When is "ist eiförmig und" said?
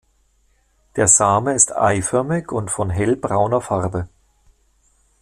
1.53-2.71